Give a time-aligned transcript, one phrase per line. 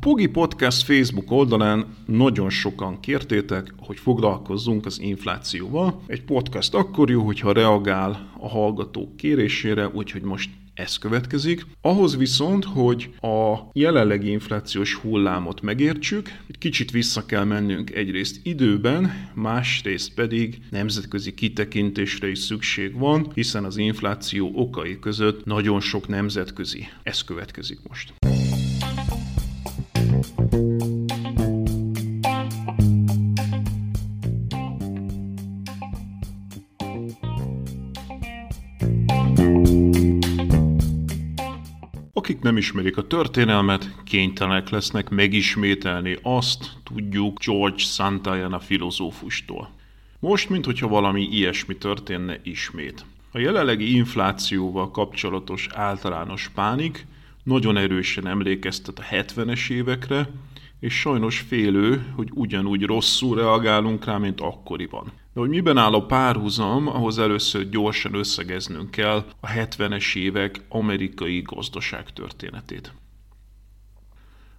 [0.00, 6.02] Pogi Podcast Facebook oldalán nagyon sokan kértétek, hogy foglalkozzunk az inflációval.
[6.06, 11.66] Egy podcast akkor jó, hogyha reagál a hallgatók kérésére, úgyhogy most ez következik.
[11.80, 19.30] Ahhoz viszont, hogy a jelenlegi inflációs hullámot megértsük, egy kicsit vissza kell mennünk egyrészt időben,
[19.34, 26.86] másrészt pedig nemzetközi kitekintésre is szükség van, hiszen az infláció okai között nagyon sok nemzetközi.
[27.02, 28.12] Ez következik most.
[42.12, 49.70] Akik nem ismerik a történelmet, kénytelenek lesznek megismételni azt, tudjuk George Santayana filozófustól.
[50.20, 53.04] Most, mintha valami ilyesmi történne ismét.
[53.32, 57.06] A jelenlegi inflációval kapcsolatos általános pánik
[57.42, 60.28] nagyon erősen emlékeztet a 70-es évekre,
[60.80, 65.12] és sajnos félő, hogy ugyanúgy rosszul reagálunk rá, mint akkoriban.
[65.34, 71.40] De hogy miben áll a párhuzam, ahhoz először gyorsan összegeznünk kell a 70-es évek amerikai
[71.40, 72.92] gazdaság történetét.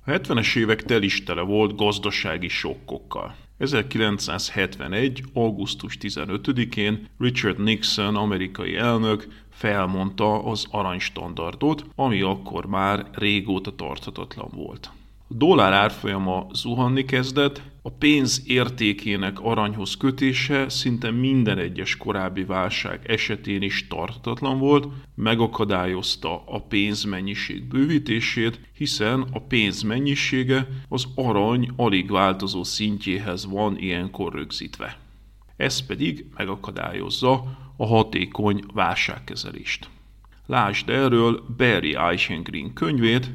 [0.05, 3.35] A 70-es évek telistele volt gazdasági sokkokkal.
[3.57, 5.23] 1971.
[5.33, 9.27] augusztus 15-én Richard Nixon, amerikai elnök
[9.61, 14.91] felmondta az aranystandardot, ami akkor már régóta tarthatatlan volt.
[15.27, 22.99] A dollár árfolyama zuhanni kezdett, a pénz értékének aranyhoz kötése szinte minden egyes korábbi válság
[23.05, 32.11] esetén is tartatlan volt, megakadályozta a pénzmennyiség bővítését, hiszen a pénz mennyisége az arany alig
[32.11, 35.00] változó szintjéhez van ilyenkor rögzítve.
[35.61, 39.89] Ez pedig megakadályozza a hatékony válságkezelést.
[40.45, 43.31] Lásd erről Barry Eichengreen könyvét,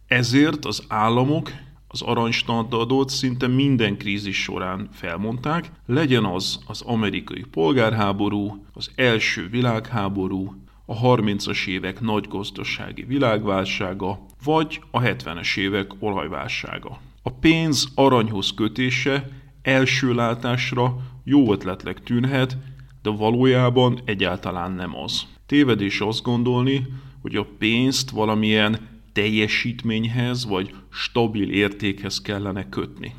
[0.06, 1.50] Ezért az államok
[1.88, 10.54] az aranystandardot szinte minden krízis során felmondták, legyen az az amerikai polgárháború, az első világháború,
[10.86, 17.00] a 30-as évek nagy gazdasági világválsága, vagy a 70-es évek olajválsága.
[17.22, 19.28] A pénz aranyhoz kötése
[19.62, 22.56] első látásra jó ötletleg tűnhet,
[23.02, 25.26] de valójában egyáltalán nem az.
[25.46, 26.86] Tévedés azt gondolni,
[27.22, 33.14] hogy a pénzt valamilyen teljesítményhez vagy stabil értékhez kellene kötni.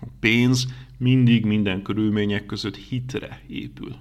[0.00, 0.66] A pénz
[0.98, 3.96] mindig minden körülmények között hitre épül.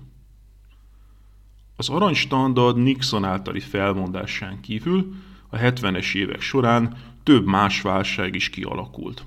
[1.75, 5.13] Az aranystandard Nixon általi felmondásán kívül
[5.49, 9.25] a 70-es évek során több más válság is kialakult.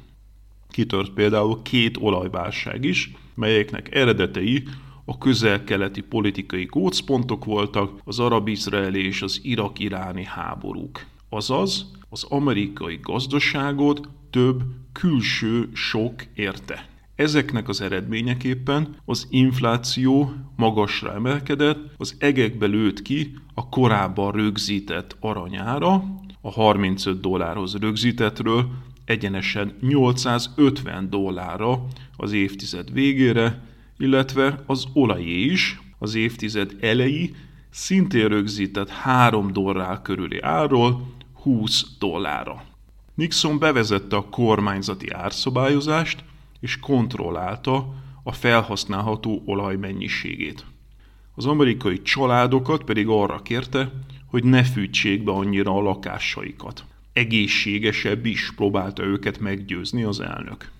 [0.70, 4.62] Kitört például két olajválság is, melyeknek eredetei
[5.04, 11.06] a közel-keleti politikai gócpontok voltak, az arab-izraeli és az irak-iráni háborúk.
[11.34, 14.62] Azaz, az amerikai gazdaságot több
[14.92, 16.88] külső sok érte.
[17.14, 26.04] Ezeknek az eredményeképpen az infláció magasra emelkedett, az egekbe lőtt ki a korábban rögzített aranyára,
[26.40, 28.70] a 35 dollárhoz rögzítettről
[29.04, 31.86] egyenesen 850 dollárra
[32.16, 33.64] az évtized végére,
[33.98, 37.34] illetve az olajé is az évtized elejé
[37.70, 42.64] szintén rögzített 3 dollár körüli árról 20 dollárra.
[43.14, 46.24] Nixon bevezette a kormányzati árszabályozást
[46.60, 50.64] és kontrollálta a felhasználható olaj mennyiségét.
[51.34, 53.92] Az amerikai családokat pedig arra kérte,
[54.26, 56.84] hogy ne fűtsék be annyira a lakásaikat.
[57.12, 60.70] Egészségesebb is próbálta őket meggyőzni az elnök.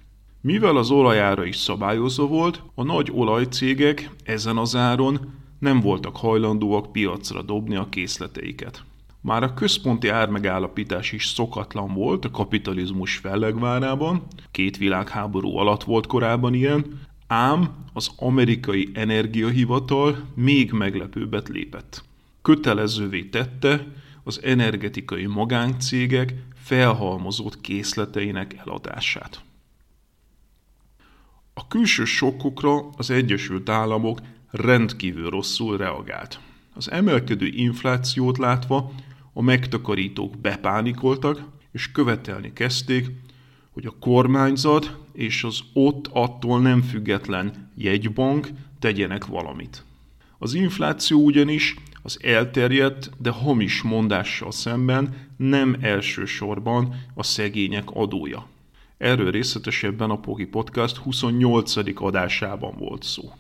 [0.40, 6.92] Mivel az olajára is szabályozva volt, a nagy olajcégek ezen az áron nem voltak hajlandóak
[6.92, 8.84] piacra dobni a készleteiket.
[9.22, 16.54] Már a központi ármegállapítás is szokatlan volt a kapitalizmus fellegvárában, két világháború alatt volt korábban
[16.54, 22.04] ilyen, ám az amerikai energiahivatal még meglepőbbet lépett.
[22.42, 23.86] Kötelezővé tette
[24.24, 29.42] az energetikai magáncégek felhalmozott készleteinek eladását.
[31.54, 34.20] A külső sokkokra az Egyesült Államok
[34.50, 36.40] rendkívül rosszul reagált.
[36.74, 38.92] Az emelkedő inflációt látva
[39.32, 43.06] a megtakarítók bepánikoltak, és követelni kezdték,
[43.70, 48.48] hogy a kormányzat és az ott attól nem független jegybank
[48.78, 49.84] tegyenek valamit.
[50.38, 58.46] Az infláció ugyanis az elterjedt, de hamis mondással szemben nem elsősorban a szegények adója.
[58.98, 61.76] Erről részletesebben a Pogi Podcast 28.
[61.94, 63.32] adásában volt szó.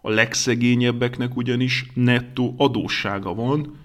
[0.00, 3.76] A legszegényebbeknek ugyanis nettó adóssága van,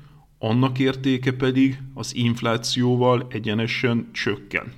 [0.43, 4.73] annak értéke pedig az inflációval egyenesen csökken.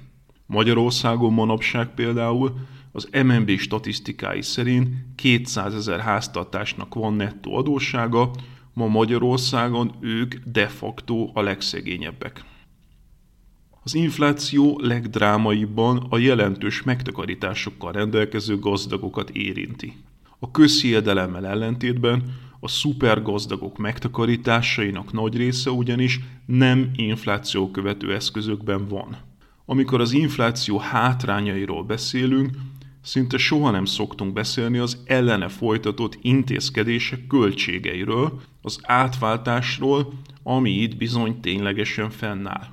[0.45, 2.53] Magyarországon manapság például
[2.91, 8.31] az MNB statisztikái szerint 200 ezer háztartásnak van nettó adóssága,
[8.73, 12.43] ma Magyarországon ők de facto a legszegényebbek.
[13.83, 19.93] Az infláció legdrámaibban a jelentős megtakarításokkal rendelkező gazdagokat érinti.
[20.39, 22.23] A közhiedelemmel ellentétben
[22.59, 29.17] a szupergazdagok megtakarításainak nagy része ugyanis nem infláció követő eszközökben van.
[29.65, 32.49] Amikor az infláció hátrányairól beszélünk,
[33.01, 40.13] szinte soha nem szoktunk beszélni az ellene folytatott intézkedések költségeiről, az átváltásról,
[40.43, 42.67] ami itt bizony ténylegesen fennáll.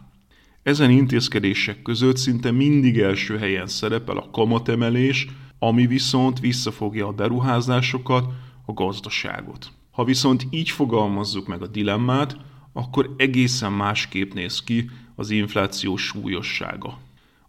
[0.63, 5.27] Ezen intézkedések között szinte mindig első helyen szerepel a kamatemelés,
[5.59, 8.25] ami viszont visszafogja a beruházásokat,
[8.67, 9.73] a gazdaságot.
[9.91, 12.37] Ha viszont így fogalmazzuk meg a dilemmát,
[12.73, 16.99] akkor egészen másképp néz ki az infláció súlyossága.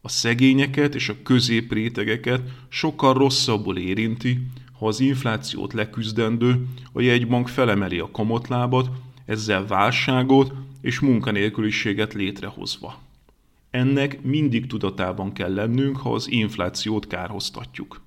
[0.01, 4.47] A szegényeket és a középrétegeket sokkal rosszabbul érinti,
[4.79, 8.89] ha az inflációt leküzdendő, a jegybank felemeli a kamatlábat,
[9.25, 13.01] ezzel válságot és munkanélküliséget létrehozva.
[13.71, 18.01] Ennek mindig tudatában kell lennünk, ha az inflációt kárhoztatjuk.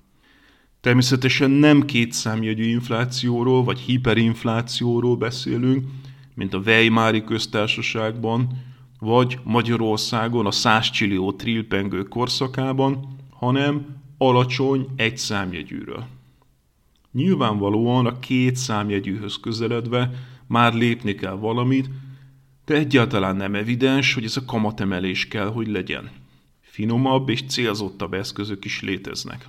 [0.87, 5.85] Természetesen nem kétszámjegyű inflációról vagy hiperinflációról beszélünk,
[6.33, 8.63] mint a Weimári köztársaságban,
[8.99, 13.85] vagy Magyarországon a 100 csillió trilpengő korszakában, hanem
[14.17, 16.07] alacsony egyszámjegyűről.
[17.11, 20.11] Nyilvánvalóan a két számjegyűhöz közeledve
[20.45, 21.89] már lépni kell valamit,
[22.65, 26.09] de egyáltalán nem evidens, hogy ez a kamatemelés kell, hogy legyen.
[26.61, 29.47] Finomabb és célzottabb eszközök is léteznek.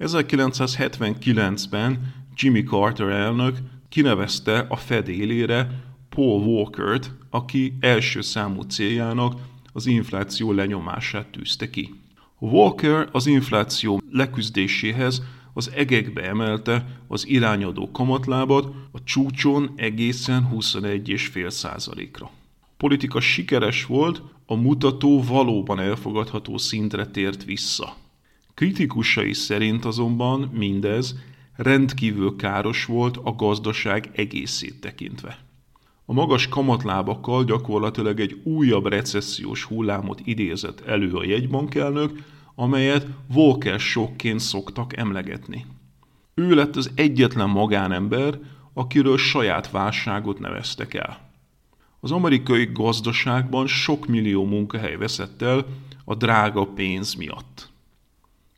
[0.00, 3.58] 1979-ben Jimmy Carter elnök
[3.88, 9.40] kinevezte a Fed élére Paul Walkert, aki első számú céljának
[9.72, 11.94] az infláció lenyomását tűzte ki.
[12.38, 22.30] Walker az infláció leküzdéséhez az egekbe emelte az irányadó kamatlábat a csúcson egészen 21,5 százalékra.
[22.76, 27.96] Politika sikeres volt, a mutató valóban elfogadható szintre tért vissza.
[28.54, 31.14] Kritikusai szerint azonban mindez
[31.56, 35.38] rendkívül káros volt a gazdaság egészét tekintve.
[36.04, 42.22] A magas kamatlábakkal gyakorlatilag egy újabb recessziós hullámot idézett elő a jegybankelnök,
[42.54, 45.66] amelyet Volker sokként szoktak emlegetni.
[46.34, 48.38] Ő lett az egyetlen magánember,
[48.72, 51.30] akiről saját válságot neveztek el.
[52.00, 55.66] Az amerikai gazdaságban sok millió munkahely veszett el
[56.04, 57.69] a drága pénz miatt.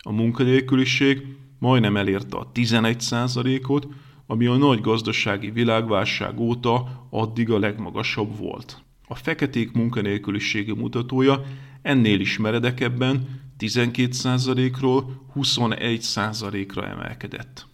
[0.03, 3.89] A munkanélküliség majdnem elérte a 11%-ot,
[4.27, 8.83] ami a nagy gazdasági világválság óta addig a legmagasabb volt.
[9.09, 11.45] A feketék munkanélküliségi mutatója
[11.83, 17.67] ennél is meredekebben 12%-ról 21%-ra emelkedett.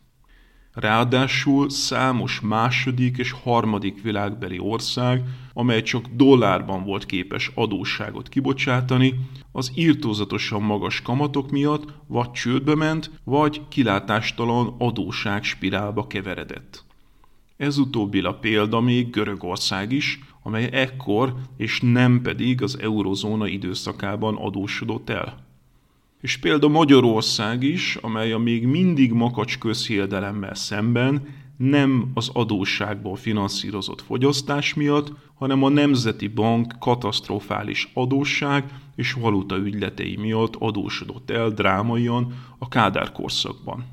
[0.81, 9.15] Ráadásul számos második és harmadik világbeli ország, amely csak dollárban volt képes adósságot kibocsátani,
[9.53, 16.85] az írtózatosan magas kamatok miatt vagy csődbe ment, vagy kilátástalan adóság spirálba keveredett.
[17.57, 24.37] Ez utóbbi a példa még Görögország is, amely ekkor és nem pedig az eurozóna időszakában
[24.37, 25.48] adósodott el.
[26.21, 34.03] És például Magyarország is, amely a még mindig makacs közhiedelemmel szemben nem az adósságból finanszírozott
[34.03, 38.65] fogyasztás miatt, hanem a Nemzeti Bank katasztrofális adósság
[38.97, 43.85] és valuta ügyletei miatt adósodott el drámaian a Kádár korszakban.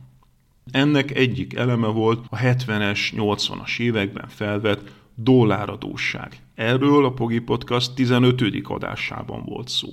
[0.71, 6.39] Ennek egyik eleme volt a 70-es, 80-as években felvett dolláradósság.
[6.55, 8.41] Erről a Pogi Podcast 15.
[8.63, 9.89] adásában volt szó.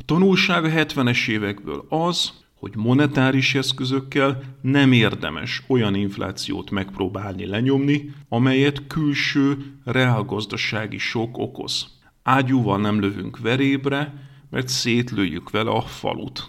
[0.00, 8.14] A tanulság a 70-es évekből az, hogy monetáris eszközökkel nem érdemes olyan inflációt megpróbálni lenyomni,
[8.28, 11.98] amelyet külső reálgazdasági sok okoz.
[12.22, 14.14] Ágyúval nem lövünk verébre,
[14.50, 16.48] mert szétlőjük vele a falut.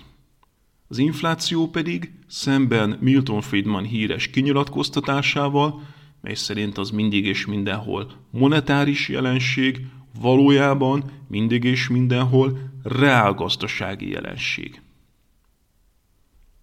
[0.88, 5.82] Az infláció pedig szemben Milton Friedman híres kinyilatkoztatásával,
[6.22, 9.86] mely szerint az mindig és mindenhol monetáris jelenség,
[10.20, 14.82] valójában mindig és mindenhol reálgazdasági jelenség.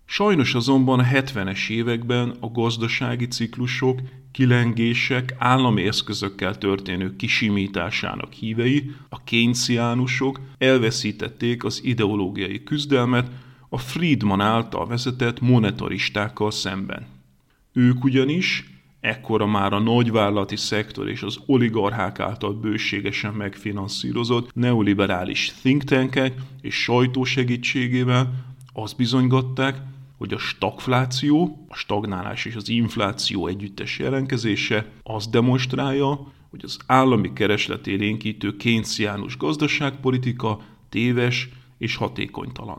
[0.05, 4.01] Sajnos azonban a 70-es években a gazdasági ciklusok,
[4.33, 13.31] kilengések, állami eszközökkel történő kisimításának hívei, a kénciánusok elveszítették az ideológiai küzdelmet
[13.69, 17.07] a Friedman által vezetett monetaristákkal szemben.
[17.73, 25.85] Ők ugyanis ekkora már a nagyvállalati szektor és az oligarchák által bőségesen megfinanszírozott neoliberális think
[25.85, 28.33] tankek és sajtó segítségével
[28.73, 29.83] azt bizonygatták,
[30.19, 37.33] hogy a stagfláció, a stagnálás és az infláció együttes jelenkezése azt demonstrálja, hogy az állami
[37.33, 42.79] keresletélénkítő kénciánus gazdaságpolitika téves és hatékonytalan.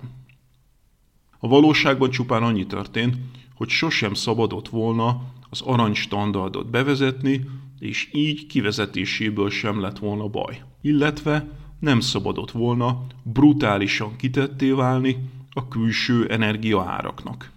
[1.40, 3.16] A valóságban csupán annyi történt,
[3.56, 10.62] hogy sosem szabadott volna az aranystandardot bevezetni, és így kivezetéséből sem lett volna baj.
[10.82, 11.48] Illetve
[11.80, 15.18] nem szabadott volna brutálisan kitetté válni
[15.52, 17.52] a külső energiaáraknak.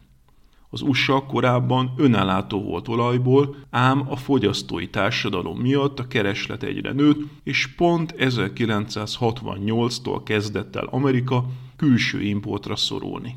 [0.74, 7.20] Az USA korábban önellátó volt olajból, ám a fogyasztói társadalom miatt a kereslet egyre nőtt,
[7.44, 11.44] és pont 1968-tól kezdett el Amerika
[11.76, 13.36] külső importra szorulni.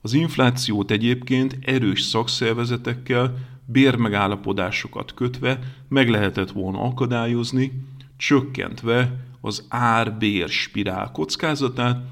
[0.00, 3.34] Az inflációt egyébként erős szakszervezetekkel,
[3.66, 5.58] bérmegállapodásokat kötve
[5.88, 7.72] meg lehetett volna akadályozni,
[8.16, 12.04] csökkentve az ár-bér spirál kockázatát,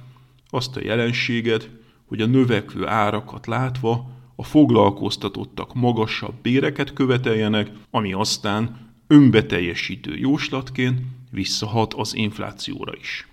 [0.49, 1.71] azt a jelenséget,
[2.05, 11.95] hogy a növekvő árakat látva a foglalkoztatottak magasabb béreket követeljenek, ami aztán önbeteljesítő jóslatként visszahat
[11.95, 13.29] az inflációra is.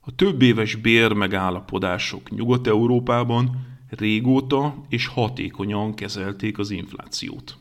[0.00, 7.56] A több éves bér megállapodások Nyugat-Európában régóta és hatékonyan kezelték az inflációt.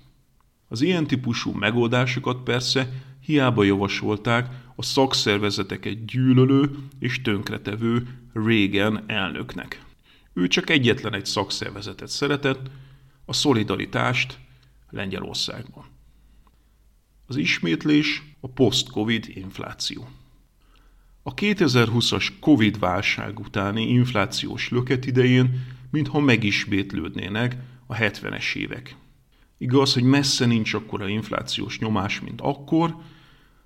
[0.68, 9.86] Az ilyen típusú megoldásokat persze hiába javasolták a szakszervezeteket gyűlölő és tönkretevő Reagan elnöknek.
[10.34, 12.70] Ő csak egyetlen egy szakszervezetet szeretett,
[13.25, 14.40] a szolidaritást
[14.90, 15.86] Lengyelországban.
[17.25, 20.08] Az ismétlés a post-covid infláció.
[21.24, 27.58] A 2020-as Covid válság utáni inflációs löket idején mintha megismétlődnének
[27.88, 28.96] a 70-es évek.
[29.58, 32.96] Igaz, hogy messze nincs akkora inflációs nyomás, mint akkor,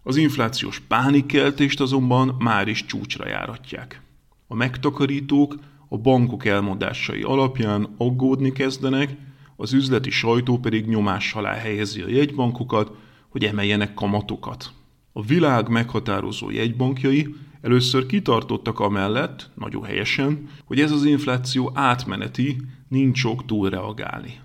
[0.04, 4.02] az inflációs pánikkeltést azonban már is csúcsra járatják.
[4.48, 5.56] A megtakarítók
[5.90, 9.16] a bankok elmondásai alapján aggódni kezdenek,
[9.56, 12.92] az üzleti sajtó pedig nyomás alá helyezi a jegybankokat,
[13.30, 14.72] hogy emeljenek kamatokat.
[15.12, 17.36] A világ meghatározó jegybankjai
[17.68, 22.58] először kitartottak amellett, nagyon helyesen, hogy ez az infláció átmeneti,
[22.88, 24.40] nincs ok túlreagálni.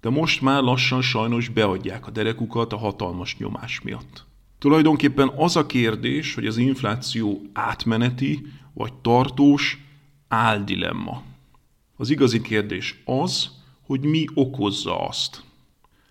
[0.00, 4.24] De most már lassan sajnos beadják a derekukat a hatalmas nyomás miatt.
[4.58, 9.78] Tulajdonképpen az a kérdés, hogy az infláció átmeneti vagy tartós
[10.28, 11.22] áldilemma.
[11.96, 13.50] Az igazi kérdés az,
[13.86, 15.42] hogy mi okozza azt.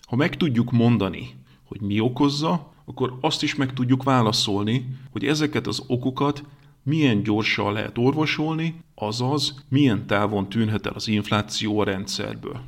[0.01, 5.67] Ha meg tudjuk mondani, hogy mi okozza, akkor azt is meg tudjuk válaszolni, hogy ezeket
[5.67, 6.43] az okokat
[6.83, 12.61] milyen gyorsan lehet orvosolni, azaz milyen távon tűnhet el az infláció a rendszerből.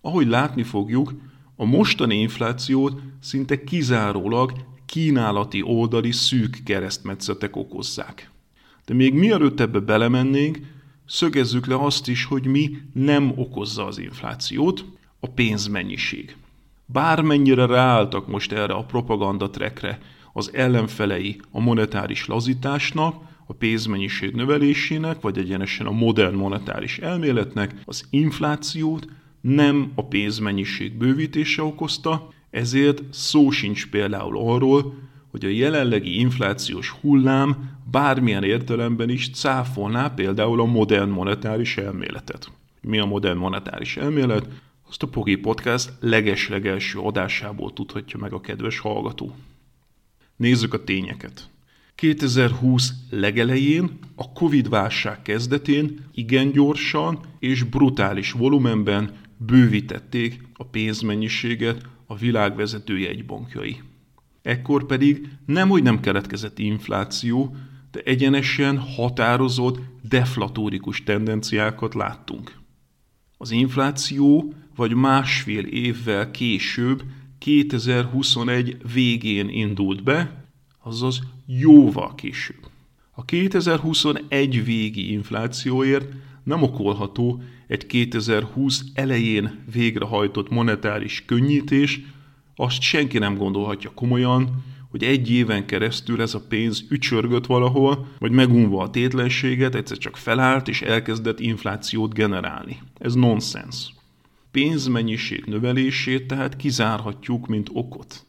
[0.00, 1.14] Ahogy látni fogjuk,
[1.56, 4.52] a mostani inflációt szinte kizárólag
[4.86, 8.30] kínálati oldali szűk keresztmetszetek okozzák.
[8.84, 10.58] De még mielőtt ebbe belemennénk,
[11.06, 14.84] szögezzük le azt is, hogy mi nem okozza az inflációt,
[15.20, 16.36] a pénzmennyiség.
[16.92, 19.98] Bármennyire ráálltak most erre a propaganda trekre
[20.32, 23.14] az ellenfelei a monetáris lazításnak,
[23.46, 29.06] a pénzmennyiség növelésének, vagy egyenesen a modern monetáris elméletnek az inflációt
[29.40, 34.94] nem a pénzmennyiség bővítése okozta, ezért szó sincs például arról,
[35.30, 42.50] hogy a jelenlegi inflációs hullám bármilyen értelemben is cáfolná például a modern monetáris elméletet.
[42.80, 44.48] Mi a modern monetáris elmélet?
[44.96, 49.36] A Pogi Podcast leges-legelső adásából tudhatja meg a kedves hallgató.
[50.36, 51.50] Nézzük a tényeket.
[51.94, 62.56] 2020 legelején, a Covid-válság kezdetén igen gyorsan és brutális volumenben bővítették a pénzmennyiséget a világ
[62.56, 63.80] vezető jegybankjai.
[64.42, 67.56] Ekkor pedig nem, hogy nem keletkezett infláció,
[67.90, 72.56] de egyenesen határozott deflatórikus tendenciákat láttunk.
[73.36, 77.02] Az infláció vagy másfél évvel később
[77.38, 80.44] 2021 végén indult be,
[80.82, 82.66] azaz jóval később.
[83.10, 92.00] A 2021 végi inflációért nem okolható egy 2020 elején végrehajtott monetáris könnyítés,
[92.56, 98.32] azt senki nem gondolhatja komolyan, hogy egy éven keresztül ez a pénz ücsörgött valahol, vagy
[98.32, 102.78] megunva a tétlenséget, egyszer csak felállt és elkezdett inflációt generálni.
[102.98, 103.96] Ez nonsens.
[104.50, 108.26] Pénzmennyiség növelését tehát kizárhatjuk, mint okot.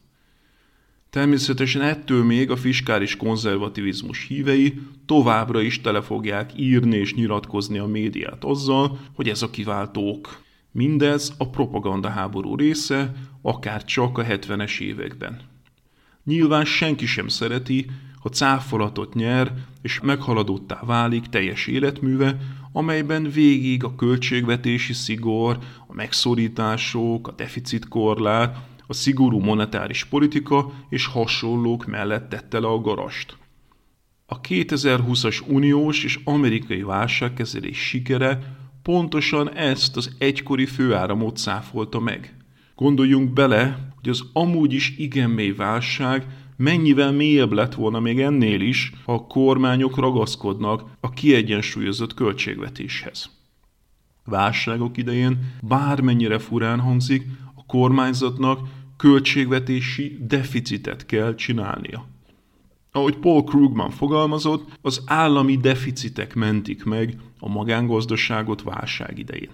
[1.10, 7.86] Természetesen ettől még a fiskális konzervativizmus hívei továbbra is tele fogják írni és nyilatkozni a
[7.86, 10.42] médiát azzal, hogy ez a kiváltók.
[10.72, 13.12] Mindez a propaganda háború része,
[13.42, 15.40] akár csak a 70-es években.
[16.24, 17.86] Nyilván senki sem szereti,
[18.20, 22.36] ha cáfolatot nyer és meghaladottá válik teljes életműve,
[22.72, 25.58] amelyben végig a költségvetési szigor,
[25.90, 33.36] a megszorítások, a deficitkorlát, a szigorú monetáris politika és hasonlók mellett tette le a garast.
[34.26, 42.34] A 2020-as uniós és amerikai válságkezelés sikere pontosan ezt az egykori főáramot száfolta meg.
[42.74, 48.60] Gondoljunk bele, hogy az amúgy is igen mély válság mennyivel mélyebb lett volna még ennél
[48.60, 53.39] is, ha a kormányok ragaszkodnak a kiegyensúlyozott költségvetéshez.
[54.24, 62.06] Válságok idején bármennyire furán hangzik, a kormányzatnak költségvetési deficitet kell csinálnia.
[62.92, 69.50] Ahogy Paul Krugman fogalmazott, az állami deficitek mentik meg a magángazdaságot válság idején.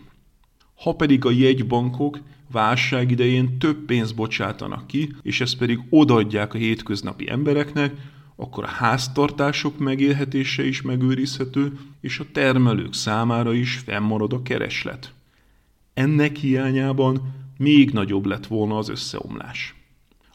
[0.75, 2.19] Ha pedig a jegybankok
[2.53, 7.95] válság idején több pénzt bocsátanak ki, és ezt pedig odaadják a hétköznapi embereknek,
[8.37, 15.13] akkor a háztartások megélhetése is megőrizhető, és a termelők számára is fennmarad a kereslet.
[15.95, 19.75] Ennek hiányában még nagyobb lett volna az összeomlás.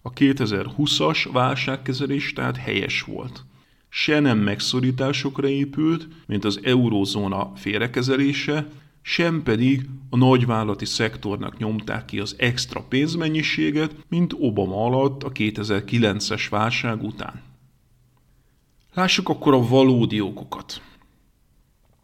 [0.02, 3.44] A 2020-as válságkezelés tehát helyes volt.
[3.90, 8.68] Se nem megszorításokra épült, mint az eurózóna félrekezelése,
[9.02, 16.48] sem pedig a nagyvállalati szektornak nyomták ki az extra pénzmennyiséget, mint Obama alatt a 2009-es
[16.50, 17.51] válság után.
[18.94, 20.82] Lássuk akkor a valódi okokat.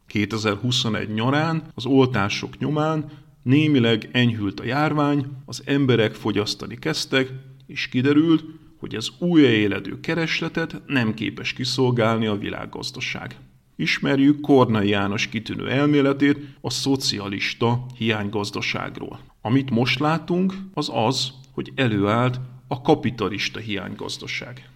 [0.06, 3.12] 2021 nyarán az oltások nyomán
[3.44, 7.32] némileg enyhült a járvány, az emberek fogyasztani kezdtek,
[7.66, 8.44] és kiderült,
[8.80, 13.36] hogy az újraéledő keresletet nem képes kiszolgálni a világgazdaság.
[13.76, 19.20] Ismerjük Kornai János kitűnő elméletét a szocialista hiánygazdaságról.
[19.42, 24.70] Amit most látunk, az az, hogy előállt a kapitalista hiánygazdaság.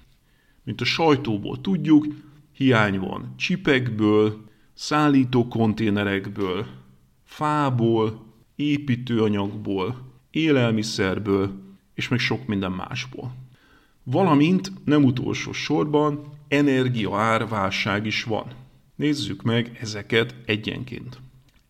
[0.72, 2.06] Mint a sajtóból tudjuk,
[2.52, 6.66] hiány van csipekből, szállító konténerekből,
[7.24, 11.52] fából, építőanyagból, élelmiszerből,
[11.94, 13.36] és még sok minden másból.
[14.04, 18.46] Valamint nem utolsó sorban energiaárválság is van.
[18.96, 21.20] Nézzük meg ezeket egyenként.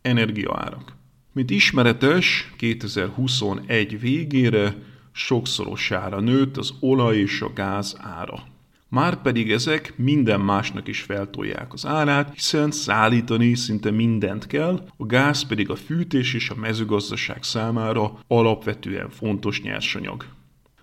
[0.02, 0.96] Energiaárak.
[1.32, 4.76] Mint ismeretes, 2021 végére
[5.12, 8.50] sokszorosára nőtt az olaj és a gáz ára.
[8.92, 15.48] Márpedig ezek minden másnak is feltolják az árát, hiszen szállítani szinte mindent kell, a gáz
[15.48, 20.26] pedig a fűtés és a mezőgazdaság számára alapvetően fontos nyersanyag.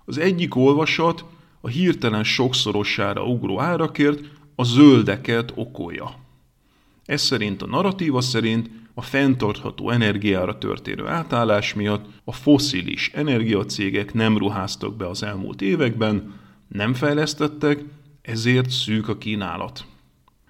[0.05, 1.25] Az egyik olvasat
[1.61, 4.21] a hirtelen sokszorosára ugró árakért
[4.55, 6.15] a zöldeket okolja.
[7.05, 14.39] Ez szerint a narratíva szerint a fenntartható energiára történő átállás miatt a foszilis energiacégek nem
[14.39, 16.33] ruháztak be az elmúlt években,
[16.69, 17.85] nem fejlesztettek,
[18.29, 19.85] ezért szűk a kínálat.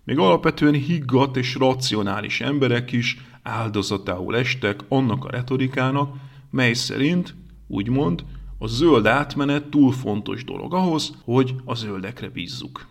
[0.05, 6.15] Még alapvetően higgadt és racionális emberek is áldozatául estek annak a retorikának,
[6.51, 7.35] mely szerint,
[7.67, 8.25] úgymond,
[8.59, 12.87] a zöld átmenet túl fontos dolog ahhoz, hogy a zöldekre bízzuk.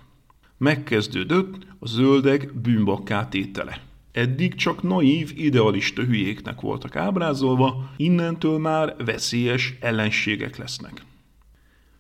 [0.58, 3.82] Megkezdődött a zöldek bűnbakká tétele.
[4.12, 11.07] Eddig csak naív, idealista hülyéknek voltak ábrázolva, innentől már veszélyes ellenségek lesznek.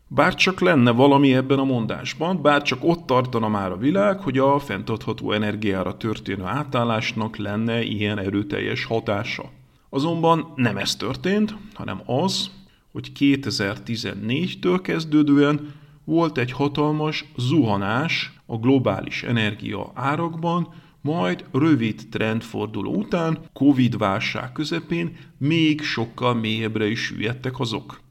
[0.10, 4.38] Bár csak lenne valami ebben a mondásban, bár csak ott tartana már a világ, hogy
[4.38, 9.50] a fenntartható energiára történő átállásnak lenne ilyen erőteljes hatása.
[9.89, 12.52] Azonban nem ez történt, hanem az,
[12.91, 23.38] hogy 2014-től kezdődően volt egy hatalmas zuhanás a globális energia árakban, majd rövid trendforduló után,
[23.54, 28.06] Covid-válság közepén még sokkal mélyebbre is süllyedtek azok.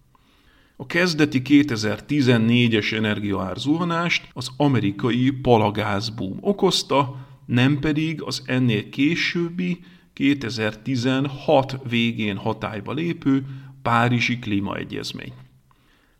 [0.78, 9.78] A kezdeti 2014-es energiaár zuhanást az amerikai palagázbúm okozta, nem pedig az ennél későbbi
[10.12, 13.44] 2016 végén hatályba lépő
[13.82, 15.32] Párizsi Klímaegyezmény.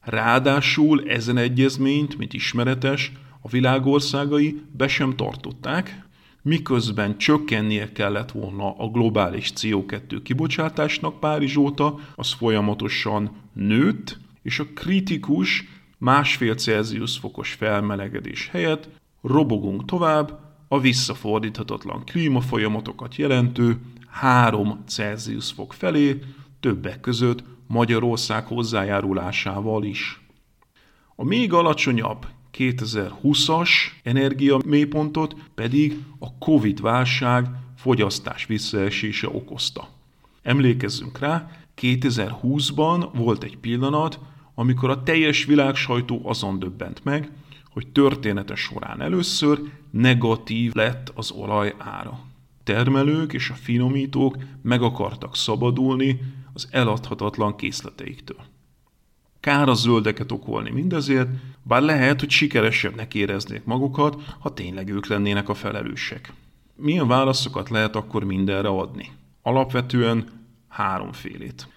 [0.01, 6.05] Ráadásul ezen egyezményt, mint ismeretes, a világországai be sem tartották,
[6.43, 14.67] miközben csökkennie kellett volna a globális CO2 kibocsátásnak Párizs óta, az folyamatosan nőtt, és a
[14.75, 15.65] kritikus
[15.99, 18.89] másfél Celsius fokos felmelegedés helyett
[19.23, 23.79] robogunk tovább a visszafordíthatatlan klímafolyamatokat jelentő
[24.09, 26.19] 3 Celsius fok felé,
[26.61, 30.21] többek között Magyarország hozzájárulásával is.
[31.17, 33.71] A még alacsonyabb 2020-as
[34.03, 39.89] energia mélypontot pedig a Covid-válság fogyasztás visszaesése okozta.
[40.43, 44.19] Emlékezzünk rá, 2020-ban volt egy pillanat,
[44.59, 47.31] amikor a teljes világ sajtó azon döbbent meg,
[47.73, 52.21] hogy története során először negatív lett az olaj ára.
[52.65, 56.21] Termelők és a finomítók meg akartak szabadulni
[56.53, 58.41] az eladhatatlan készleteiktől.
[59.41, 61.29] Kár a zöldeket okolni mindezért,
[61.63, 66.33] bár lehet, hogy sikeresebbnek éreznék magukat, ha tényleg ők lennének a felelősek.
[66.77, 69.13] Milyen válaszokat lehet akkor mindenre adni?
[69.43, 70.29] Alapvetően
[70.69, 71.69] háromfélét.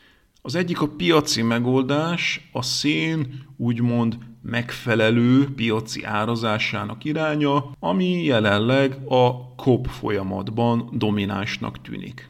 [0.41, 9.55] Az egyik a piaci megoldás, a szén úgymond megfelelő piaci árazásának iránya, ami jelenleg a
[9.55, 12.29] COP folyamatban dominánsnak tűnik.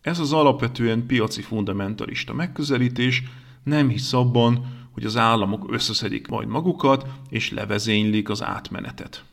[0.00, 3.22] Ez az alapvetően piaci fundamentalista megközelítés
[3.64, 9.24] nem hisz abban, hogy az államok összeszedik majd magukat, és levezénylik az átmenetet.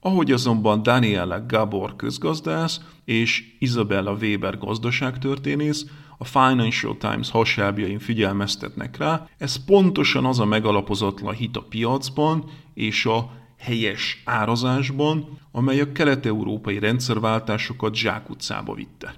[0.00, 5.86] Ahogy azonban Daniela Gabor közgazdász és Isabella Weber gazdaságtörténész
[6.18, 13.06] a Financial Times hasábjain figyelmeztetnek rá, ez pontosan az a megalapozatlan hit a piacban és
[13.06, 19.14] a helyes árazásban, amely a kelet-európai rendszerváltásokat zsákutcába vitte.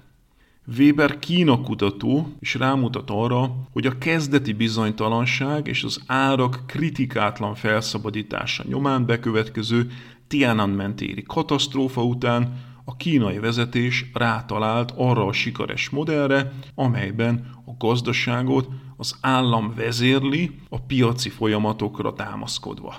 [0.77, 8.63] Weber Kína kutató is rámutat arra, hogy a kezdeti bizonytalanság és az árak kritikátlan felszabadítása
[8.67, 9.87] nyomán bekövetkező
[10.27, 18.67] Tiananmen téri katasztrófa után a kínai vezetés rátalált arra a sikeres modellre, amelyben a gazdaságot
[18.97, 22.95] az állam vezérli a piaci folyamatokra támaszkodva.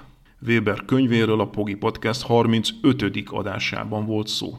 [0.46, 3.22] Weber könyvéről a Pogi Podcast 35.
[3.26, 4.58] adásában volt szó.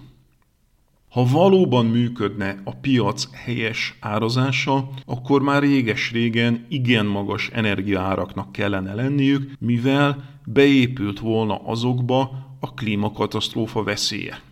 [1.10, 9.52] Ha valóban működne a piac helyes árazása, akkor már réges-régen igen magas energiaáraknak kellene lenniük,
[9.60, 14.48] mivel beépült volna azokba a klímakatasztrófa veszélye.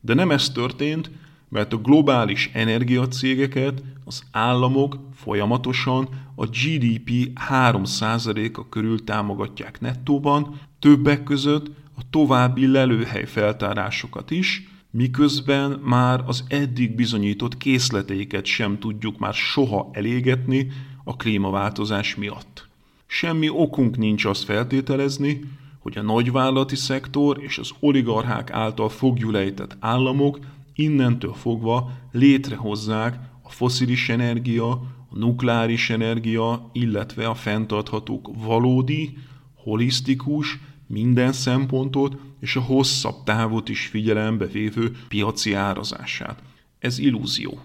[0.00, 1.10] De nem ez történt,
[1.48, 7.10] mert a globális energiacégeket az államok folyamatosan a GDP
[7.50, 16.94] 3%-a körül támogatják nettóban, többek között a további lelőhely feltárásokat is, miközben már az eddig
[16.94, 20.66] bizonyított készleteiket sem tudjuk már soha elégetni
[21.04, 22.68] a klímaváltozás miatt.
[23.06, 25.40] Semmi okunk nincs azt feltételezni,
[25.80, 30.38] hogy a nagyvállalati szektor és az oligarchák által fogjulejtett államok
[30.74, 34.70] innentől fogva létrehozzák a foszilis energia,
[35.10, 39.18] a nukleáris energia, illetve a fenntarthatók valódi,
[39.54, 46.42] holisztikus, minden szempontot és a hosszabb távot is figyelembe vévő piaci árazását.
[46.78, 47.60] Ez illúzió.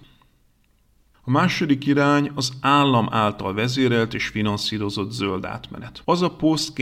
[1.27, 6.01] A második irány az állam által vezérelt és finanszírozott zöld átmenet.
[6.05, 6.73] Az a post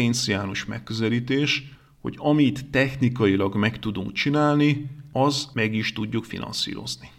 [0.66, 1.64] megközelítés,
[2.02, 7.12] hogy amit technikailag meg tudunk csinálni, az meg is tudjuk finanszírozni.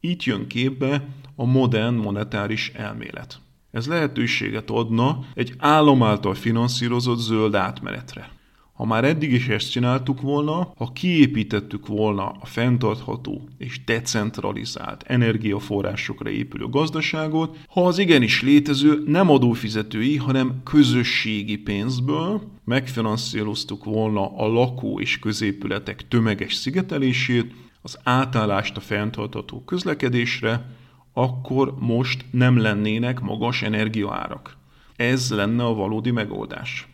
[0.00, 3.40] Itt jön képbe a modern monetáris elmélet.
[3.70, 8.35] Ez lehetőséget adna egy állam által finanszírozott zöld átmenetre.
[8.76, 16.30] Ha már eddig is ezt csináltuk volna, ha kiépítettük volna a fenntartható és decentralizált energiaforrásokra
[16.30, 25.00] épülő gazdaságot, ha az igenis létező nem adófizetői, hanem közösségi pénzből megfinanszíroztuk volna a lakó
[25.00, 30.70] és középületek tömeges szigetelését, az átállást a fenntartható közlekedésre,
[31.12, 34.56] akkor most nem lennének magas energiaárak.
[34.96, 36.88] Ez lenne a valódi megoldás.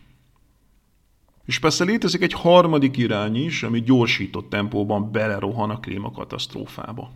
[1.45, 7.11] És persze létezik egy harmadik irány is, ami gyorsított tempóban belerohan a klímakatasztrófába.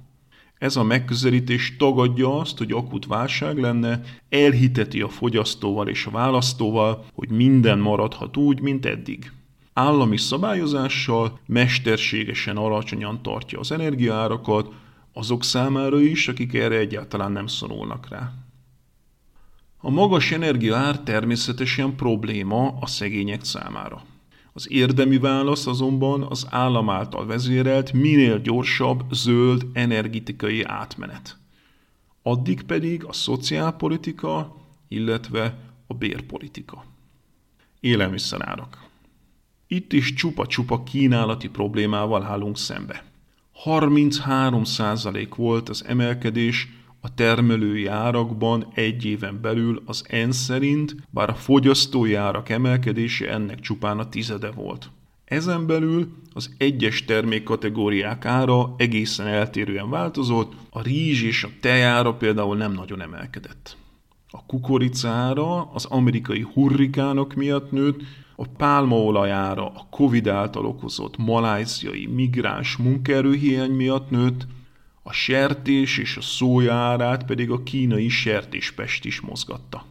[0.58, 7.06] Ez a megközelítés tagadja azt, hogy akut válság lenne, elhiteti a fogyasztóval és a választóval,
[7.14, 9.32] hogy minden maradhat úgy, mint eddig.
[9.74, 14.74] Állami szabályozással mesterségesen alacsonyan tartja az energiaárakat,
[15.14, 18.34] azok számára is, akik erre egyáltalán nem szorulnak rá.
[19.78, 24.02] A magas energiaár természetesen probléma a szegények számára.
[24.58, 31.38] Az érdemi válasz azonban az állam által vezérelt, minél gyorsabb zöld energetikai átmenet.
[32.22, 34.56] Addig pedig a szociálpolitika,
[34.88, 36.86] illetve a bérpolitika.
[37.80, 38.90] Élelmiszerárak.
[39.68, 43.06] Itt is csupa-csupa kínálati problémával állunk szembe.
[43.66, 46.68] 33% volt az emelkedés
[47.08, 53.60] a termelői árakban egy éven belül az ENSZ szerint, bár a fogyasztói árak emelkedése ennek
[53.60, 54.90] csupán a tizede volt.
[55.26, 62.58] Ezen belül az egyes termékkategóriák ára egészen eltérően változott, a rizs és a tejára például
[62.58, 63.78] nem nagyon emelkedett.
[64.30, 68.02] A kukoricára az amerikai hurrikánok miatt nőtt,
[68.36, 74.48] a pálmaolajára a Covid által okozott maláziai migráns munkaerőhiány miatt nőtt,
[75.08, 79.86] a sertés és a szója árát pedig a kínai sertéspest is mozgatta.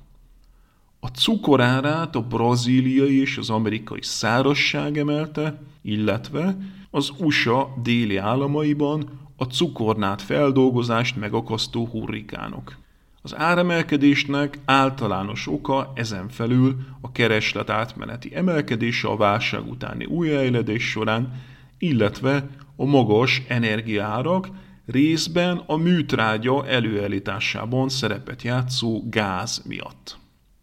[1.01, 6.57] A cukorárát a brazíliai és az amerikai szárazság emelte, illetve
[6.91, 12.77] az USA déli államaiban a cukornát feldolgozást megakasztó hurrikánok.
[13.23, 21.43] Az áremelkedésnek általános oka ezen felül a kereslet átmeneti emelkedése a válság utáni újjáéledés során,
[21.79, 24.49] illetve a magas energiárak,
[24.87, 30.19] részben a műtrágya előállításában szerepet játszó gáz miatt.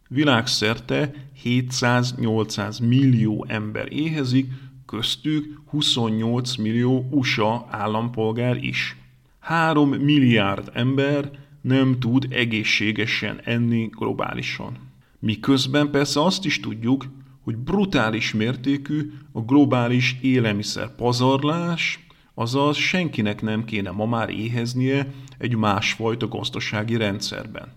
[0.08, 1.12] Világszerte
[1.44, 4.52] 700-800 millió ember éhezik,
[4.86, 8.98] köztük 28 millió USA állampolgár is.
[9.40, 11.32] 3 milliárd ember
[11.62, 14.78] nem tud egészségesen enni globálisan.
[15.20, 17.06] Miközben persze azt is tudjuk,
[17.44, 22.03] hogy brutális mértékű a globális élelmiszer pazarlás,
[22.34, 27.72] azaz senkinek nem kéne ma már éheznie egy másfajta gazdasági rendszerben.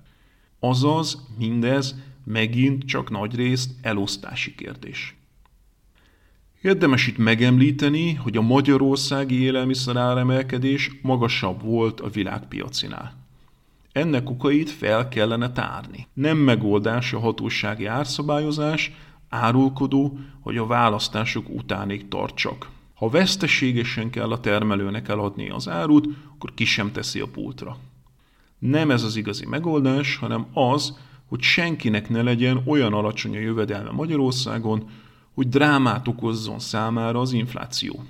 [0.61, 5.17] Azaz mindez megint csak nagyrészt elosztási kérdés.
[6.61, 13.25] Érdemes itt megemlíteni, hogy a magyarországi élelmiszer áremelkedés magasabb volt a világpiacinál.
[13.93, 16.07] Ennek okait fel kellene tárni.
[16.13, 18.93] Nem megoldás a hatósági árszabályozás,
[19.29, 22.69] árulkodó, hogy a választások utánig tartsak.
[22.97, 27.79] Ha veszteségesen kell a termelőnek eladni az árut, akkor ki sem teszi a pultra.
[28.59, 33.91] Nem ez az igazi megoldás, hanem az, hogy senkinek ne legyen olyan alacsony a jövedelme
[33.91, 34.89] Magyarországon,
[35.35, 38.05] hogy drámát okozzon számára az infláció.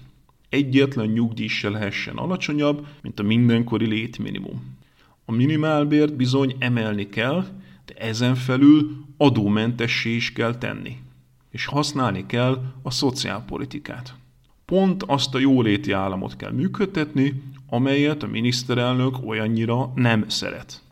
[0.48, 4.76] Egyetlen nyugdíj se lehessen alacsonyabb, mint a mindenkori létminimum.
[5.24, 7.46] A minimálbért bizony emelni kell,
[7.84, 10.96] de ezen felül adómentessé is kell tenni.
[11.50, 14.14] És használni kell a szociálpolitikát.
[14.66, 20.82] Pont azt a jóléti államot kell működtetni, amelyet a miniszterelnök olyannyira nem szeret.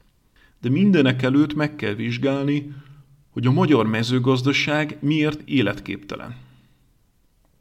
[0.60, 2.72] De mindenek előtt meg kell vizsgálni,
[3.30, 6.36] hogy a magyar mezőgazdaság miért életképtelen.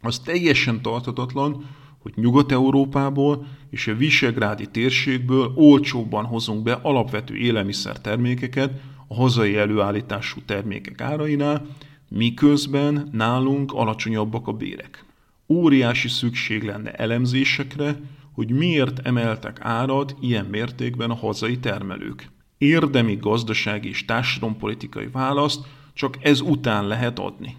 [0.02, 1.66] Az teljesen tartatatlan,
[2.00, 11.02] hogy Nyugat-Európából és a Visegrádi térségből olcsóbban hozunk be alapvető élelmiszertermékeket a hazai előállítású termékek
[11.02, 11.66] árainál,
[12.10, 15.06] miközben nálunk alacsonyabbak a bérek.
[15.48, 18.00] Óriási szükség lenne elemzésekre,
[18.32, 22.30] hogy miért emeltek árat ilyen mértékben a hazai termelők.
[22.58, 27.56] Érdemi gazdasági és társadalompolitikai választ csak ez után lehet adni.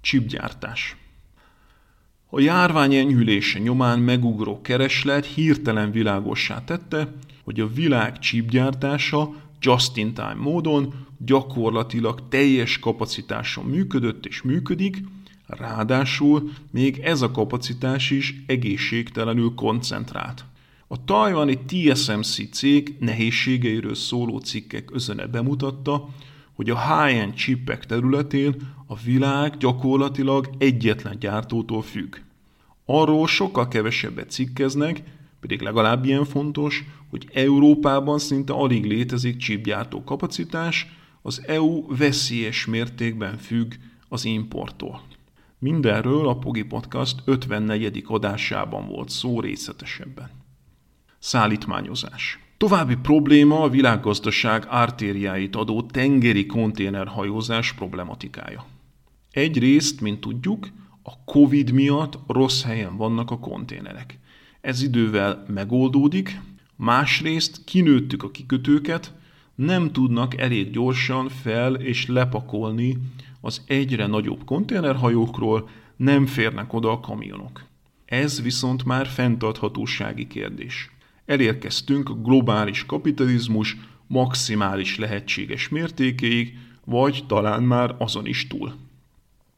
[0.00, 0.96] Csipgyártás.
[2.30, 7.12] A járvány enyhülése nyomán megugró kereslet hirtelen világossá tette,
[7.44, 15.02] hogy a világ csípgyártása just-in-time módon gyakorlatilag teljes kapacitáson működött és működik,
[15.46, 20.44] ráadásul még ez a kapacitás is egészségtelenül koncentrált.
[20.88, 26.08] A tajvani TSMC cég nehézségeiről szóló cikkek özene bemutatta,
[26.52, 28.54] hogy a high-end chipek területén
[28.86, 32.16] a világ gyakorlatilag egyetlen gyártótól függ.
[32.84, 35.02] Arról sokkal kevesebbet cikkeznek,
[35.40, 40.86] pedig legalább ilyen fontos, hogy Európában szinte alig létezik chipgyártó kapacitás,
[41.22, 43.72] az EU veszélyes mértékben függ
[44.08, 45.02] az importtól.
[45.58, 48.04] Mindenről a Pogi Podcast 54.
[48.06, 50.30] adásában volt szó részletesebben.
[51.18, 52.38] Szállítmányozás.
[52.56, 58.66] További probléma a világgazdaság ártériáit adó tengeri konténerhajózás problematikája.
[59.30, 60.68] Egyrészt, mint tudjuk,
[61.02, 64.18] a Covid miatt rossz helyen vannak a konténerek.
[64.60, 66.40] Ez idővel megoldódik,
[66.76, 69.12] Másrészt kinőttük a kikötőket,
[69.56, 72.98] nem tudnak elég gyorsan fel és lepakolni
[73.40, 77.64] az egyre nagyobb konténerhajókról, nem férnek oda a kamionok.
[78.04, 80.90] Ez viszont már fenntarthatósági kérdés.
[81.26, 88.74] Elérkeztünk globális kapitalizmus maximális lehetséges mértékéig, vagy talán már azon is túl.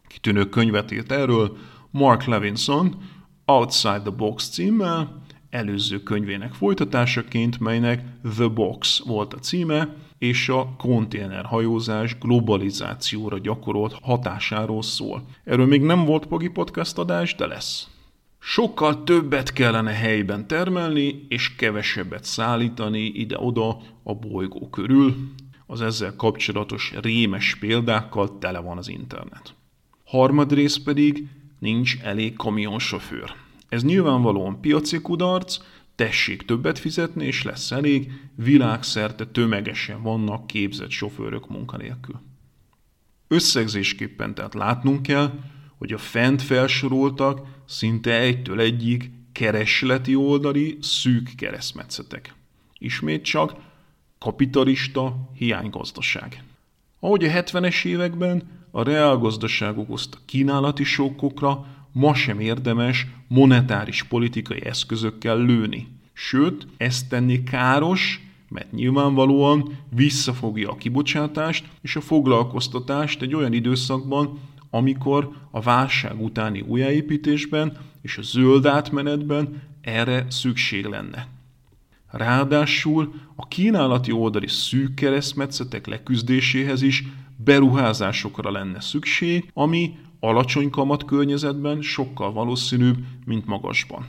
[0.07, 1.57] Kitűnő könyvet írt erről
[1.91, 2.97] Mark Levinson
[3.45, 10.75] Outside the Box címmel, előző könyvének folytatásaként, melynek The Box volt a címe, és a
[10.79, 15.25] konténerhajózás globalizációra gyakorolt hatásáról szól.
[15.45, 17.89] Erről még nem volt Pogi Podcast adás, de lesz.
[18.39, 25.17] Sokkal többet kellene helyben termelni, és kevesebbet szállítani ide-oda a bolygó körül.
[25.67, 29.55] Az ezzel kapcsolatos rémes példákkal tele van az internet.
[30.05, 33.35] Harmadrész pedig nincs elég kamionsofőr.
[33.69, 35.59] Ez nyilvánvalóan piaci kudarc,
[35.95, 42.21] tessék többet fizetni, és lesz elég, világszerte tömegesen vannak képzett sofőrök munkanélkül.
[43.29, 45.33] Összegzésképpen tehát látnunk kell,
[45.79, 52.35] hogy a fent felsoroltak szinte egytől egyig keresleti oldali szűk keresztmetszetek.
[52.79, 53.55] Ismét csak
[54.19, 56.43] kapitalista hiánygazdaság.
[57.01, 61.67] Ahogy a 70-es években a reálgazdaság okozta kínálati sokkokra,
[61.99, 65.87] ma sem érdemes monetáris politikai eszközökkel lőni.
[66.13, 74.39] Sőt, ezt tenni káros, mert nyilvánvalóan visszafogja a kibocsátást és a foglalkoztatást egy olyan időszakban,
[74.71, 81.29] amikor a válság utáni újjáépítésben és a zöld átmenetben erre szükség lenne.
[82.11, 87.05] Ráadásul a kínálati oldali szűk keresztmetszetek leküzdéséhez is
[87.45, 94.07] beruházásokra lenne szükség, ami alacsony kamat környezetben sokkal valószínűbb, mint magasban.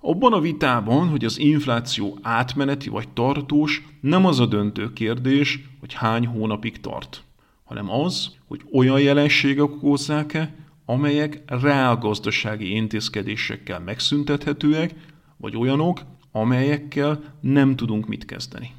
[0.00, 5.92] Abban a vitában, hogy az infláció átmeneti vagy tartós, nem az a döntő kérdés, hogy
[5.92, 7.22] hány hónapig tart,
[7.64, 14.94] hanem az, hogy olyan jelenségek okozzák-e, amelyek reálgazdasági intézkedésekkel megszüntethetőek,
[15.36, 16.00] vagy olyanok,
[16.32, 18.70] amelyekkel nem tudunk mit kezdeni.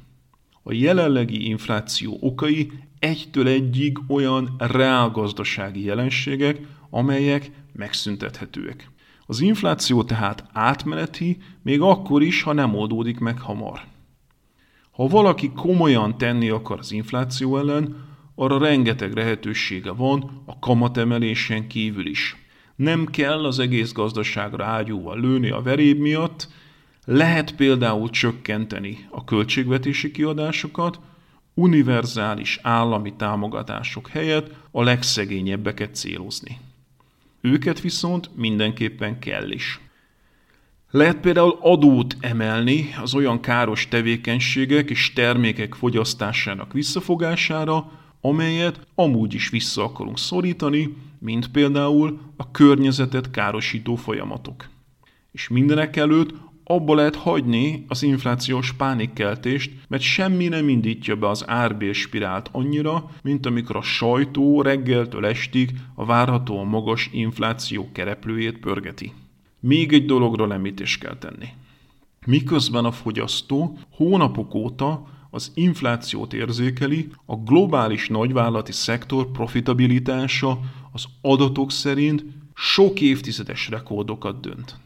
[0.62, 8.90] A jelenlegi infláció okai egytől egyig olyan reálgazdasági jelenségek, amelyek megszüntethetőek.
[9.26, 13.80] Az infláció tehát átmeneti, még akkor is, ha nem oldódik meg hamar.
[14.90, 17.96] Ha valaki komolyan tenni akar az infláció ellen,
[18.34, 22.36] arra rengeteg lehetősége van a kamatemelésen kívül is.
[22.76, 26.48] Nem kell az egész gazdaságra ágyúval lőni a veréb miatt,
[27.04, 31.00] lehet például csökkenteni a költségvetési kiadásokat,
[31.54, 36.58] univerzális állami támogatások helyett a legszegényebbeket célozni.
[37.40, 39.80] Őket viszont mindenképpen kell is.
[40.90, 49.48] Lehet például adót emelni az olyan káros tevékenységek és termékek fogyasztásának visszafogására, amelyet amúgy is
[49.48, 54.68] vissza akarunk szorítani, mint például a környezetet károsító folyamatok.
[55.32, 61.48] És mindenek előtt abba lehet hagyni az inflációs pánikkeltést, mert semmi nem indítja be az
[61.48, 69.12] árbérspirált annyira, mint amikor a sajtó reggeltől estig a várhatóan magas infláció kereplőjét pörgeti.
[69.60, 71.48] Még egy dologra említést kell tenni.
[72.26, 80.60] Miközben a fogyasztó hónapok óta az inflációt érzékeli, a globális nagyvállalati szektor profitabilitása
[80.92, 84.80] az adatok szerint sok évtizedes rekordokat dönt.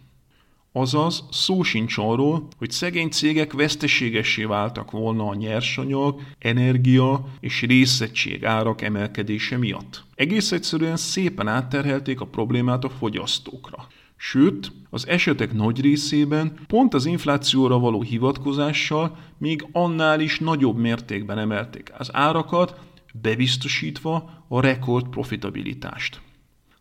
[0.79, 8.45] Azaz szó sincs arról, hogy szegény cégek veszteségessé váltak volna a nyersanyag, energia és részegység
[8.45, 10.05] árak emelkedése miatt.
[10.15, 13.87] Egész egyszerűen szépen átterhelték a problémát a fogyasztókra.
[14.17, 21.39] Sőt, az esetek nagy részében pont az inflációra való hivatkozással még annál is nagyobb mértékben
[21.39, 22.79] emelték az árakat,
[23.23, 26.21] bebiztosítva a rekord profitabilitást.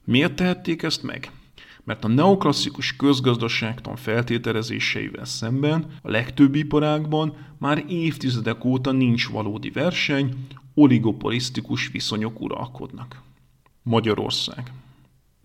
[0.03, 1.31] Miért tehették ezt meg?
[1.85, 10.33] Mert a neoklasszikus közgazdaságtan feltételezéseivel szemben a legtöbb iparágban már évtizedek óta nincs valódi verseny,
[10.73, 13.21] oligopolisztikus viszonyok uralkodnak.
[13.83, 14.71] Magyarország.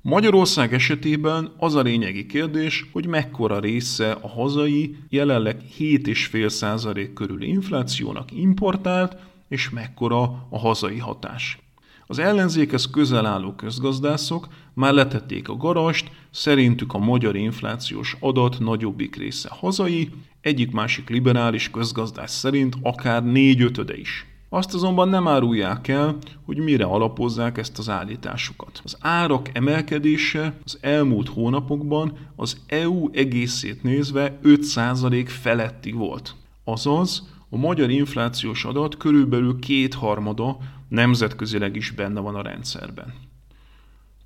[0.02, 8.32] Magyarország esetében az a lényegi kérdés, hogy mekkora része a hazai, jelenleg 7,5% körüli inflációnak
[8.32, 9.16] importált,
[9.48, 11.58] és mekkora a hazai hatás.
[12.06, 14.48] Az ellenzékhez közel álló közgazdászok
[14.80, 20.10] már letették a garast, szerintük a magyar inflációs adat nagyobbik része hazai,
[20.40, 24.26] egyik-másik liberális közgazdász szerint akár négy ötöde is.
[24.48, 28.80] Azt azonban nem árulják el, hogy mire alapozzák ezt az állításukat.
[28.84, 36.34] Az árak emelkedése az elmúlt hónapokban az EU egészét nézve 5% feletti volt.
[36.64, 40.56] Azaz, a magyar inflációs adat körülbelül kétharmada
[40.88, 43.14] nemzetközileg is benne van a rendszerben.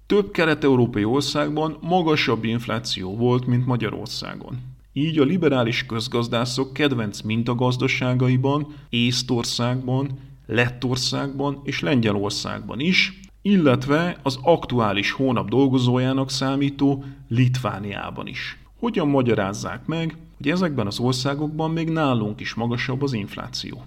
[0.06, 4.58] Több kelet-európai országban magasabb infláció volt, mint Magyarországon.
[4.92, 15.48] Így a liberális közgazdászok kedvenc mintagazdaságaiban, Észtországban, Lettországban és Lengyelországban is, illetve az aktuális hónap
[15.48, 18.58] dolgozójának számító Litvániában is.
[18.78, 23.84] Hogyan magyarázzák meg, hogy ezekben az országokban még nálunk is magasabb az infláció?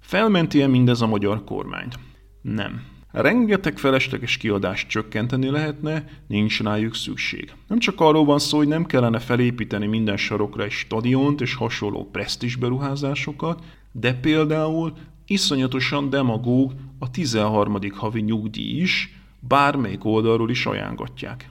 [0.00, 1.98] Felmenti-e mindez a magyar kormányt?
[2.42, 2.82] Nem.
[3.14, 7.52] Rengeteg felesleges kiadást csökkenteni lehetne, nincs rájuk szükség.
[7.68, 12.08] Nem csak arról van szó, hogy nem kellene felépíteni minden sarokra egy stadiont és hasonló
[12.10, 14.92] presztis beruházásokat, de például
[15.26, 17.78] iszonyatosan demagóg a 13.
[17.92, 21.50] havi nyugdíj is, bármelyik oldalról is ajánlatják.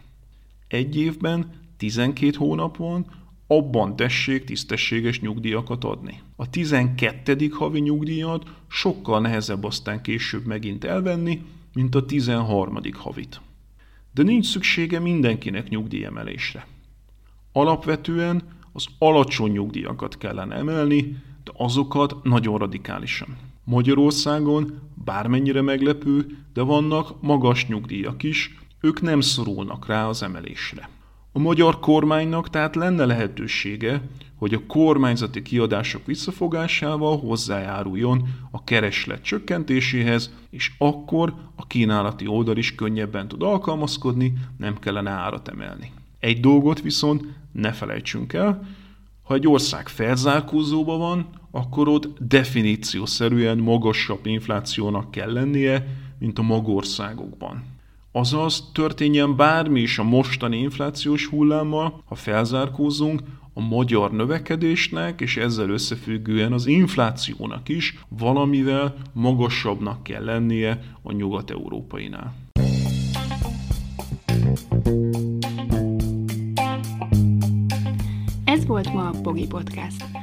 [0.67, 2.77] Egy évben 12 hónap
[3.47, 6.21] abban tessék tisztességes nyugdíjakat adni.
[6.35, 7.49] A 12.
[7.51, 11.41] havi nyugdíjat sokkal nehezebb aztán később megint elvenni,
[11.73, 12.79] mint a 13.
[12.93, 13.41] havit.
[14.13, 16.67] De nincs szüksége mindenkinek nyugdíjemelésre.
[17.51, 18.41] Alapvetően
[18.71, 21.01] az alacsony nyugdíjakat kellene emelni,
[21.43, 23.37] de azokat nagyon radikálisan.
[23.63, 30.89] Magyarországon bármennyire meglepő, de vannak magas nyugdíjak is, ők nem szorulnak rá az emelésre.
[31.35, 34.01] A magyar kormánynak tehát lenne lehetősége,
[34.35, 42.75] hogy a kormányzati kiadások visszafogásával hozzájáruljon a kereslet csökkentéséhez, és akkor a kínálati oldal is
[42.75, 45.91] könnyebben tud alkalmazkodni, nem kellene árat emelni.
[46.19, 48.67] Egy dolgot viszont ne felejtsünk el,
[49.23, 55.87] ha egy ország felzárkózóban van, akkor ott definíciószerűen magasabb inflációnak kell lennie,
[56.19, 57.72] mint a magországokban.
[58.15, 63.21] Azaz történjen bármi is a mostani inflációs hullámmal, ha felzárkózunk,
[63.53, 72.35] a magyar növekedésnek és ezzel összefüggően az inflációnak is valamivel magasabbnak kell lennie a nyugat-európainál.
[78.45, 80.22] Ez volt ma a Pogi Podcast.